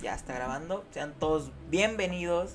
[0.00, 0.84] ya está grabando.
[0.92, 2.52] Sean todos bienvenidos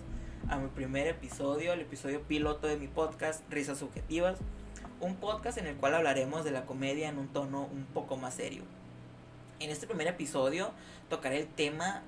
[0.49, 4.39] a mi primer episodio, el episodio piloto de mi podcast Risas Subjetivas.
[4.99, 8.33] Un podcast en el cual hablaremos de la comedia en un tono un poco más
[8.33, 8.63] serio.
[9.59, 10.71] En este primer episodio
[11.07, 12.01] tocaré el tema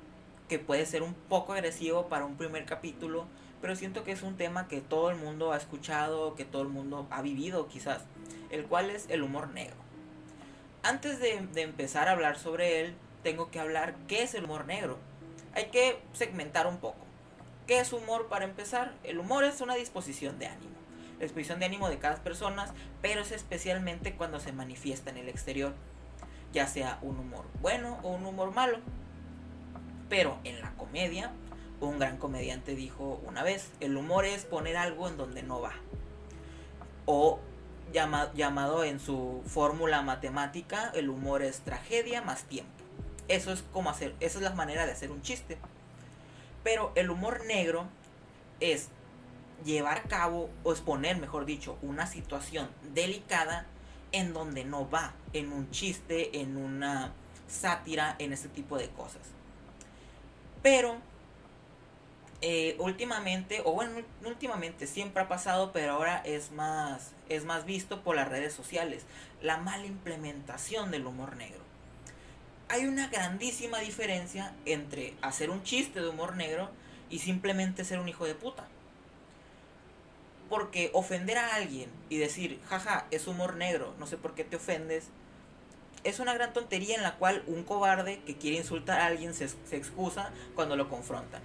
[0.50, 3.26] que puede ser un poco agresivo para un primer capítulo,
[3.62, 6.70] pero siento que es un tema que todo el mundo ha escuchado, que todo el
[6.70, 8.02] mundo ha vivido quizás,
[8.50, 9.76] el cual es el humor negro.
[10.82, 14.66] Antes de, de empezar a hablar sobre él, tengo que hablar qué es el humor
[14.66, 14.98] negro
[15.58, 17.00] hay que segmentar un poco.
[17.66, 18.94] ¿Qué es humor para empezar?
[19.04, 20.76] El humor es una disposición de ánimo.
[21.18, 22.72] La disposición de ánimo de cada persona,
[23.02, 25.74] pero es especialmente cuando se manifiesta en el exterior.
[26.54, 28.78] Ya sea un humor bueno o un humor malo.
[30.10, 31.32] Pero en la comedia,
[31.82, 35.74] un gran comediante dijo una vez, el humor es poner algo en donde no va.
[37.08, 37.40] O
[37.92, 42.87] llamado en su fórmula matemática, el humor es tragedia más tiempo.
[43.28, 45.58] Eso es como hacer, esa es la manera de hacer un chiste.
[46.64, 47.88] Pero el humor negro
[48.60, 48.90] es
[49.66, 53.66] llevar a cabo o exponer, mejor dicho, una situación delicada
[54.12, 57.14] en donde no va, en un chiste, en una
[57.48, 59.22] sátira, en ese tipo de cosas.
[60.62, 60.98] Pero
[62.42, 68.04] eh, últimamente, o bueno, últimamente siempre ha pasado, pero ahora es más, es más visto
[68.04, 69.06] por las redes sociales,
[69.42, 71.67] la mala implementación del humor negro
[72.70, 76.70] hay una grandísima diferencia entre hacer un chiste de humor negro
[77.10, 78.68] y simplemente ser un hijo de puta.
[80.50, 84.58] Porque ofender a alguien y decir, jaja, es humor negro, no sé por qué te
[84.58, 85.10] ofendes,
[86.04, 89.46] es una gran tontería en la cual un cobarde que quiere insultar a alguien se,
[89.76, 91.42] excusa cuando lo confrontan.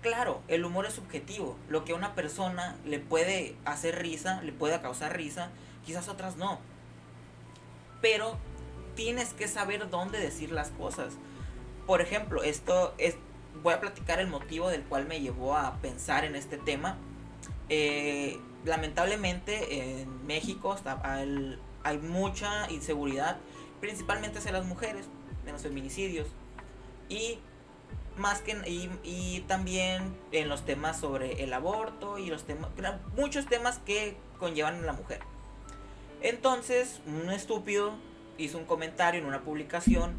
[0.00, 1.56] Claro, el humor es subjetivo.
[1.68, 5.50] Lo que a una persona le puede hacer risa, le puede causar risa,
[5.84, 6.58] quizás otras no.
[8.00, 8.36] Pero
[8.94, 11.14] tienes que saber dónde decir las cosas.
[11.86, 13.16] Por ejemplo, esto es,
[13.62, 16.96] voy a platicar el motivo del cual me llevó a pensar en este tema.
[17.68, 20.76] Eh, lamentablemente en México
[21.84, 23.38] hay mucha inseguridad,
[23.80, 25.06] principalmente hacia las mujeres,
[25.46, 26.28] en los feminicidios.
[27.08, 27.38] Y
[28.16, 28.56] más que
[29.04, 32.70] y, también en los temas sobre el aborto y los temas
[33.16, 35.20] muchos temas que conllevan a la mujer
[36.20, 37.94] entonces un estúpido
[38.38, 40.14] hizo un comentario en una publicación.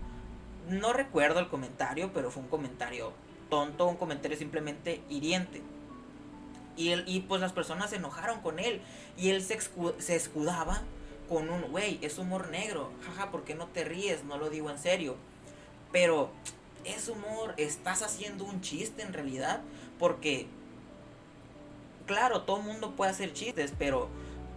[0.70, 3.14] No recuerdo el comentario, pero fue un comentario
[3.50, 5.62] tonto, un comentario simplemente hiriente.
[6.76, 8.82] Y, él, y pues las personas se enojaron con él.
[9.18, 9.60] Y él se,
[10.00, 10.82] se escudaba
[11.30, 12.92] con un, güey, es humor negro.
[13.06, 14.24] Jaja, ¿por qué no te ríes?
[14.24, 15.16] No lo digo en serio.
[15.92, 16.32] Pero
[16.84, 19.62] es humor, estás haciendo un chiste en realidad.
[20.00, 20.48] Porque,
[22.08, 24.10] claro, todo mundo puede hacer chistes, pero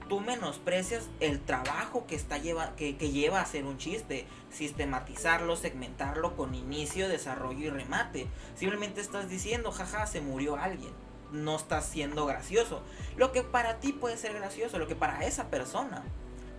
[0.09, 6.37] tú menosprecias el trabajo que, está lleva, que, lleva a hacer un chiste, sistematizarlo, segmentarlo
[6.37, 8.27] con inicio, desarrollo y remate.
[8.55, 10.93] Simplemente estás diciendo, jaja, se murió alguien.
[11.33, 12.83] No estás siendo gracioso.
[13.17, 16.05] Lo que para ti puede ser gracioso, lo que para esa persona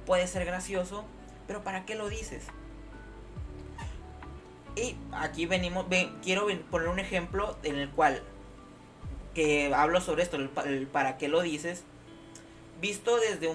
[0.05, 1.05] puede ser gracioso,
[1.47, 2.45] pero ¿para qué lo dices?
[4.75, 5.85] Y aquí venimos,
[6.21, 8.21] quiero poner un ejemplo en el cual
[9.33, 11.83] que hablo sobre esto, el para qué lo dices
[12.79, 13.49] visto desde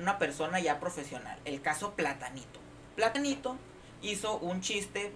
[0.00, 1.38] una persona ya profesional.
[1.44, 2.60] El caso Platanito.
[2.96, 3.56] Platanito
[4.02, 5.12] hizo un chiste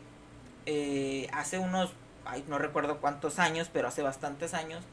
[0.67, 1.93] eh, hace unos,
[2.49, 4.85] no recuerdo cuántos años, pero hace bastantes años,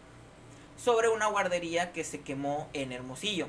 [0.78, 3.48] sobre una guardería que se quemó en Hermosillo.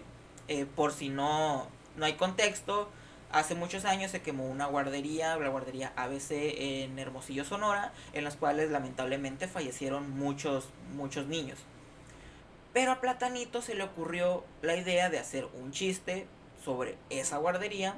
[0.48, 2.90] Eh, por si no, no hay contexto,
[3.32, 8.36] hace muchos años se quemó una guardería, la guardería ABC en Hermosillo, Sonora, en las
[8.36, 11.58] cuales lamentablemente fallecieron muchos, muchos niños.
[12.72, 16.26] Pero a Platanito se le ocurrió la idea de hacer un chiste
[16.64, 17.96] sobre esa guardería.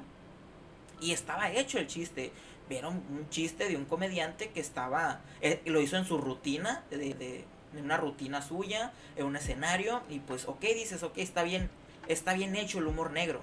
[0.99, 2.31] Y estaba hecho el chiste.
[2.69, 5.21] Vieron un chiste de un comediante que estaba.
[5.41, 7.45] Eh, lo hizo en su rutina, de,
[7.77, 10.01] una rutina suya, en un escenario.
[10.09, 11.69] Y pues, ok, dices, ok, está bien,
[12.07, 13.41] está bien hecho el humor negro.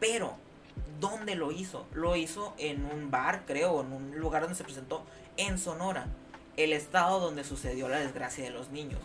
[0.00, 0.36] Pero,
[1.00, 1.86] ¿dónde lo hizo?
[1.92, 5.04] Lo hizo en un bar, creo, en un lugar donde se presentó
[5.36, 6.06] en Sonora,
[6.56, 9.00] el estado donde sucedió la desgracia de los niños.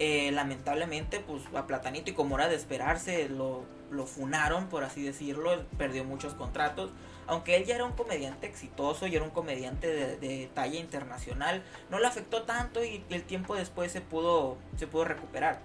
[0.00, 5.02] Eh, lamentablemente, pues a Platanito, y como era de esperarse, lo, lo funaron, por así
[5.02, 6.90] decirlo, perdió muchos contratos.
[7.26, 9.86] Aunque él ya era un comediante exitoso y era un comediante
[10.16, 15.04] de, talla internacional, no le afectó tanto y el tiempo después se pudo, se pudo
[15.04, 15.60] recuperar.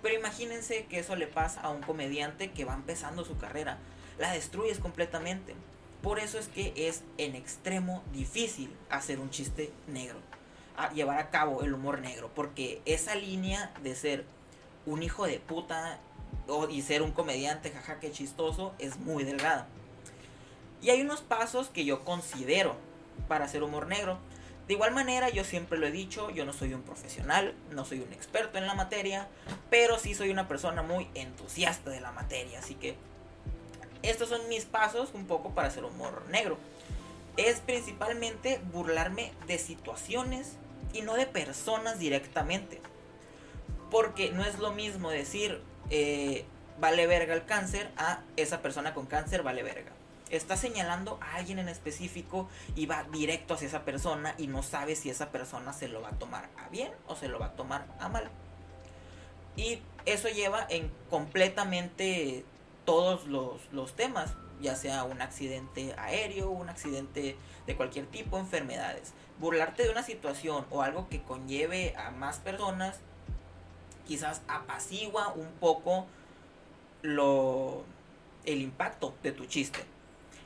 [0.00, 3.78] Pero imagínense que eso le pasa a un comediante que va empezando su carrera.
[4.16, 5.54] La destruyes completamente.
[6.02, 10.18] Por eso es que es en extremo difícil hacer un chiste negro
[10.94, 12.30] llevar a cabo el humor negro.
[12.34, 14.24] Porque esa línea de ser
[14.86, 15.98] un hijo de puta
[16.70, 19.66] y ser un comediante, jaja, que chistoso, es muy delgada.
[20.80, 22.76] Y hay unos pasos que yo considero
[23.26, 24.18] para hacer humor negro.
[24.66, 28.00] De igual manera, yo siempre lo he dicho, yo no soy un profesional, no soy
[28.00, 29.26] un experto en la materia,
[29.70, 32.94] pero sí soy una persona muy entusiasta de la materia, así que
[34.02, 36.58] estos son mis pasos un poco para hacer humor negro.
[37.38, 40.56] Es principalmente burlarme de situaciones
[40.92, 42.80] y no de personas directamente.
[43.90, 46.44] Porque no es lo mismo decir eh,
[46.80, 49.92] vale verga el cáncer a esa persona con cáncer vale verga.
[50.30, 54.94] Está señalando a alguien en específico y va directo hacia esa persona y no sabe
[54.94, 57.52] si esa persona se lo va a tomar a bien o se lo va a
[57.52, 58.30] tomar a mal.
[59.56, 62.44] Y eso lleva en completamente
[62.84, 67.36] todos los, temas, ya sea un accidente aéreo, un accidente
[67.66, 69.12] de cualquier tipo, enfermedades.
[69.40, 72.98] Burlarte de una situación o algo que conlleve a más personas,
[74.06, 76.06] quizás apacigua un poco
[77.02, 77.84] lo,
[78.44, 79.80] el impacto de tu chiste.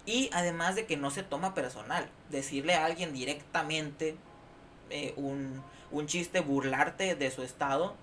[0.05, 4.17] Y además de que no se toma personal, decirle a alguien directamente
[4.91, 5.63] eh, un,
[5.93, 7.95] un chiste, burlarte de su estado,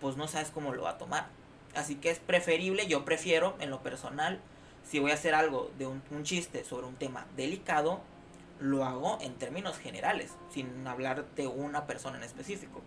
[0.00, 1.28] pues no sabes cómo lo va a tomar.
[1.74, 4.40] Así que es preferible, yo prefiero en lo personal,
[4.84, 8.00] si voy a hacer algo de un, chiste sobre un tema delicado,
[8.60, 12.80] lo hago en términos generales, sin hablar de una persona en específico.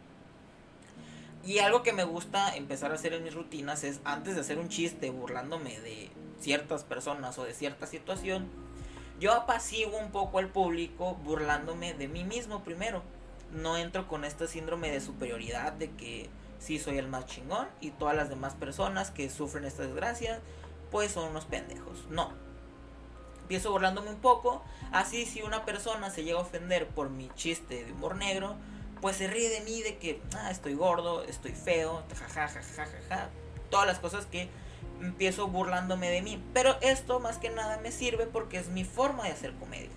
[1.46, 4.60] Y algo que me gusta empezar a hacer en mis rutinas es, antes de hacer
[4.60, 6.10] un chiste burlándome de
[6.40, 8.48] ciertas personas o de cierta situación,
[9.20, 13.04] yo apaciguo un poco al público burlándome de mí mismo primero.
[13.52, 16.30] No entro con este síndrome de superioridad de que
[16.60, 20.40] sí soy el más chingón y todas las demás personas que sufren esta desgracia
[20.92, 22.06] pues son unos pendejos.
[22.10, 22.32] No.
[23.44, 27.84] Empiezo burlándome un poco, así si una persona se llega a ofender por mi chiste
[27.86, 28.56] de humor negro,
[29.02, 33.30] pues se ríe de mí de que ah, estoy gordo, estoy feo, jajajajaja,
[33.70, 34.50] todas las cosas que
[35.02, 36.42] empiezo burlándome de mí.
[36.54, 39.90] Pero esto más que nada me sirve porque es mi forma de hacer comedia.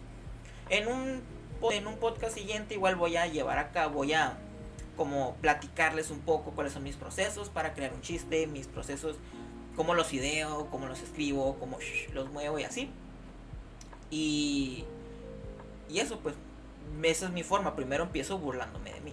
[0.68, 1.22] En un,
[1.70, 4.38] en un podcast siguiente igual voy a llevar acá, voy a
[4.96, 9.18] como platicarles un poco cuáles son mis procesos para crear un chiste, mis procesos,
[9.76, 11.78] cómo los ideo, cómo los escribo, cómo
[12.12, 12.90] los muevo y así.
[14.10, 14.84] Y,
[15.88, 16.34] y eso pues,
[17.02, 17.76] esa es mi forma.
[17.76, 19.12] Primero empiezo burlándome de mí.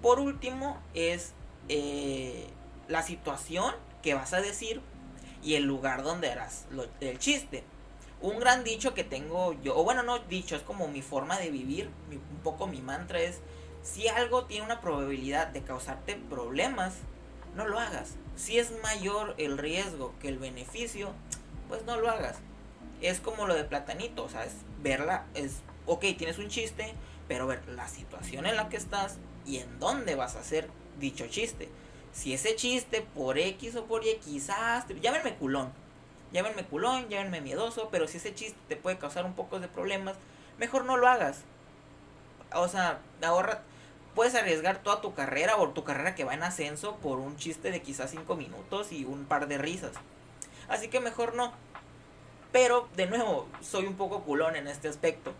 [0.00, 1.32] Por último es
[1.68, 2.48] eh,
[2.88, 4.80] la situación que vas a decir
[5.42, 6.66] y el lugar donde harás
[7.00, 7.64] el chiste.
[8.20, 11.50] Un gran dicho que tengo yo, o bueno, no dicho, es como mi forma de
[11.50, 13.40] vivir, un poco mi mantra es
[13.82, 16.94] si algo tiene una probabilidad de causarte problemas,
[17.56, 18.14] no lo hagas.
[18.36, 21.10] Si es mayor el riesgo que el beneficio,
[21.68, 22.38] pues no lo hagas.
[23.02, 25.56] Es como lo de platanito, o sea, es verla, es,
[25.86, 26.94] ok, tienes un chiste,
[27.28, 30.68] pero ver la situación en la que estás y en dónde vas a hacer
[30.98, 31.68] dicho chiste.
[32.12, 35.72] Si ese chiste por X o por Y quizás, llámenme culón,
[36.32, 40.16] llámenme culón, llámenme miedoso, pero si ese chiste te puede causar un poco de problemas,
[40.58, 41.40] mejor no lo hagas.
[42.54, 43.62] O sea, ahorra,
[44.14, 47.70] puedes arriesgar toda tu carrera o tu carrera que va en ascenso por un chiste
[47.70, 49.92] de quizás 5 minutos y un par de risas.
[50.68, 51.52] Así que mejor no.
[52.52, 55.32] Pero, de nuevo, soy un poco culón en este aspecto.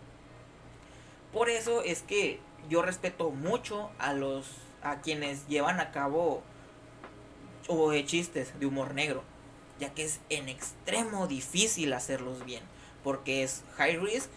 [1.31, 2.39] Por eso es que
[2.69, 4.47] yo respeto mucho a los
[4.81, 6.43] a quienes llevan a cabo
[7.67, 9.23] o chistes de humor negro,
[9.79, 12.63] ya que es en extremo difícil hacerlos bien,
[13.03, 14.29] porque es high risk,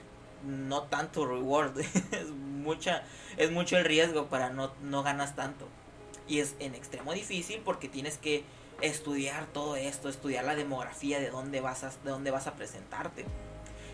[0.44, 1.78] no tanto reward,
[2.12, 3.02] es mucha
[3.36, 5.66] es mucho el riesgo para no, no ganas tanto.
[6.28, 8.44] Y es en extremo difícil porque tienes que
[8.80, 13.24] estudiar todo esto, estudiar la demografía de dónde vas a, de dónde vas a presentarte.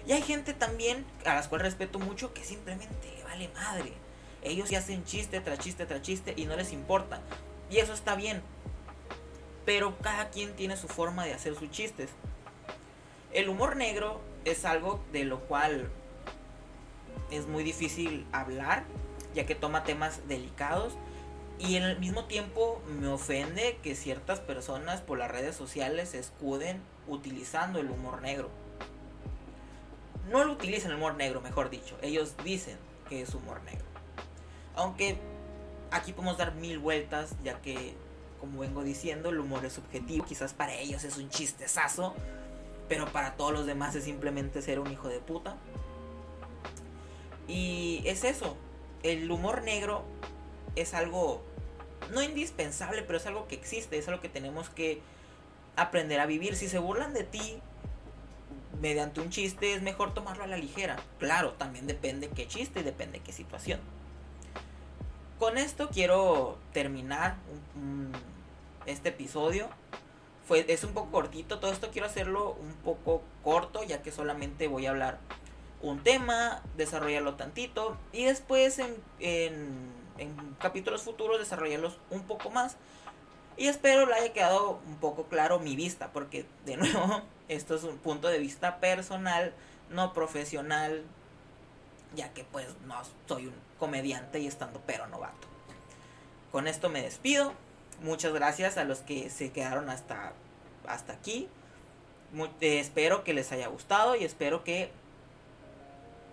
[0.06, 3.92] Y hay gente también a las cuales respeto mucho que simplemente le vale madre.
[4.42, 7.20] Ellos ya hacen chiste tras chiste tras chiste y no les importa.
[7.70, 8.42] Y eso está bien.
[9.64, 12.10] Pero cada quien tiene su forma de hacer sus chistes.
[13.32, 15.88] El humor negro es algo de lo cual
[17.30, 18.84] es muy difícil hablar
[19.34, 20.94] ya que toma temas delicados
[21.64, 26.18] y en el mismo tiempo me ofende que ciertas personas por las redes sociales se
[26.18, 28.50] escuden utilizando el humor negro.
[30.30, 31.96] No lo utilizan el humor negro, mejor dicho.
[32.02, 32.76] Ellos dicen
[33.08, 33.84] que es humor negro.
[34.74, 35.18] Aunque
[35.92, 37.94] aquí podemos dar mil vueltas, ya que,
[38.40, 40.24] como vengo diciendo, el humor es subjetivo.
[40.24, 42.14] Quizás para ellos es un chistezazo,
[42.88, 45.56] pero para todos los demás es simplemente ser un hijo de puta.
[47.46, 48.56] Y es eso,
[49.02, 50.04] el humor negro
[50.74, 51.42] es algo
[52.12, 55.00] no indispensable, pero es algo que existe, es algo que tenemos que
[55.76, 56.54] aprender a vivir.
[56.56, 57.60] Si se burlan de ti
[58.80, 60.96] mediante un chiste, es mejor tomarlo a la ligera.
[61.18, 63.80] Claro, también depende qué chiste y depende qué situación.
[65.38, 67.36] Con esto quiero terminar
[68.86, 69.68] este episodio.
[70.46, 74.68] Fue, es un poco cortito, todo esto quiero hacerlo un poco corto, ya que solamente
[74.68, 75.18] voy a hablar
[75.80, 80.01] un tema, desarrollarlo tantito y después en, en
[80.58, 82.76] capítulos futuros desarrollarlos un poco más.
[83.56, 87.84] Y espero le haya quedado un poco claro mi vista, porque de nuevo, esto es
[87.84, 89.52] un punto de vista personal,
[89.90, 91.04] no profesional,
[92.14, 95.48] ya que pues no soy un comediante y estando pero novato.
[96.50, 97.52] Con esto me despido.
[98.02, 100.32] Muchas gracias a los que se quedaron hasta,
[100.86, 101.48] hasta aquí.
[102.60, 104.90] Eh, espero que les haya gustado y espero que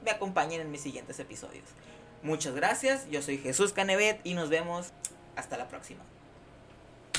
[0.03, 1.65] me acompañen en mis siguientes episodios.
[2.21, 4.91] Muchas gracias, yo soy Jesús Canevet y nos vemos
[5.35, 6.01] hasta la próxima.